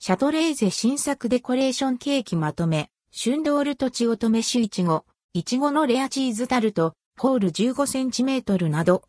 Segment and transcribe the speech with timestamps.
[0.00, 9.02] シャトレーゼ新作デコレーションケーキまとめ、シュンドールとちおとめシュイチゴ、いちごのレアチーズタルト、ホール 15cm など。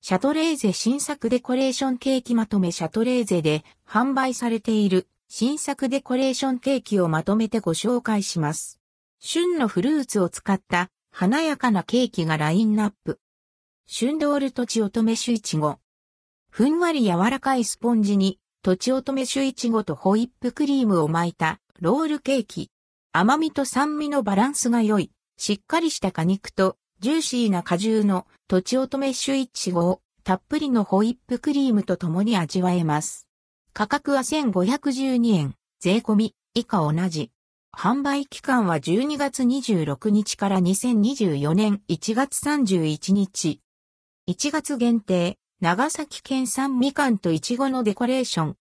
[0.00, 8.80] シャトレーゼ新作デコレーションケーキまとめシャトレーゼで販売されている新作デコレーションケーキをまとめてご紹介します。
[9.20, 13.20] 旬のフルーツを使った華やかなケーキがラインナップ。
[13.86, 15.78] 旬ドールとちおとめシュイチゴ。
[16.54, 22.70] ふんわり柔らかいスポンジに、とちおとめシュイチゴとホイップクリームを巻いたロールケーキ。
[23.10, 33.26] 甘みと酸味のバランスが良い、しっかりした果肉とジューシーな果汁のとちおとめシュイチゴをたっぷりのホイップクリームと共に味わえます。
[33.72, 37.30] 価格は1512円、税込み、以下同じ。
[37.74, 43.60] 販売期間は12月26日から2024年1月31日。
[44.28, 48.56] 1月限定、長崎県産みかんといちごのデコレーション。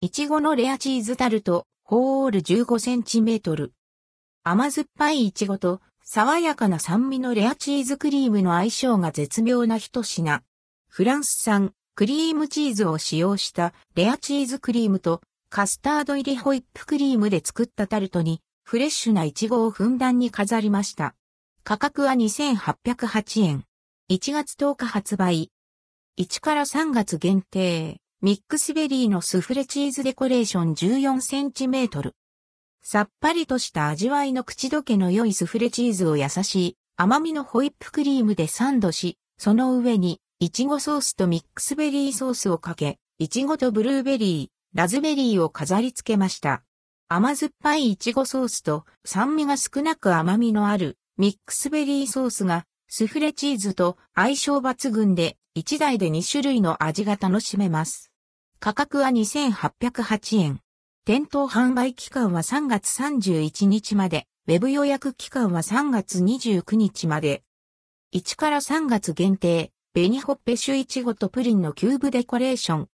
[0.00, 3.70] いちごのレアチーズタルト、ホール 15cm。
[4.46, 10.42] 甘酸っぱいイチゴと爽やかな酸味のレアチーズクリームの相性が絶妙な一品。
[10.86, 21.14] フランス産クリームチーズを使用したレアチーズクリームとカスタード入りホイップクリームで作ったタルトにフレッシュなイチゴをふんだんに飾りました。
[21.62, 23.64] 価格は2808円。
[24.10, 25.50] 1月10日発売。
[26.20, 27.96] 1から3月限定。
[28.20, 32.14] ミックスベリーのスフレチーズデコレーション14センチメートル。
[32.86, 46.62] さっぱりとした味わいの口どけの良いスフレチーズを優しい甘みのホイップクリームでサンドし、その上にイチゴソースとミックスベリーソースをかけ、イチゴとブルーベリー、ラズベリーを飾り付けました。
[47.08, 58.12] 甘酸っぱいイチゴソースと酸味が少なく甘みのあるミックスベリーソースがスフレチーズと相性抜群で1台で2種類の味が楽しめます。
[58.60, 60.60] 価格は2808円。
[61.06, 67.42] 店頭販売期間は3月31日まで、ウェブ予約期間は3月29日まで。
[68.14, 72.88] 1から3月限定、紅ほっぺシュイチゴとプリンのキューブデコレーション。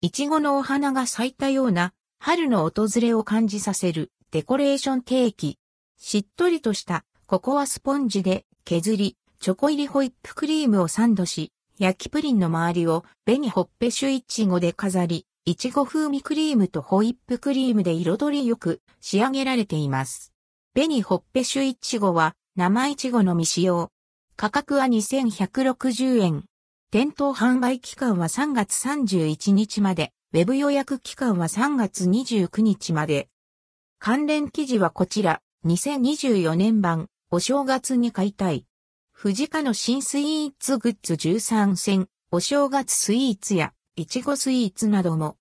[0.00, 5.58] イチゴのお花が咲いたような春の訪れを感じさせるデコレーションケーキ。
[5.98, 11.50] しっとりとしたココアスポンジで削り、チョコ入りホイップクリームをサンドし、
[11.80, 20.34] 焼きプリンの周りを紅ほっぺシュイチゴで飾り、いちご風味クリームとホイップクリームで彩りよく仕上げられています。
[20.74, 23.90] 紅ほっぺシュイチゴは生いちごの未使用。
[24.36, 26.44] 価格は2160円。
[26.90, 33.28] 店頭販売期間は3月31日まで、ウェブ予約期間は3月29日まで。
[33.98, 38.66] 関連記事はこちら、2024年版、お正月に買いたい。
[39.12, 45.28] 藤家の新スイーツグッズ13選、お正月スイーツやいちごスイーツなども。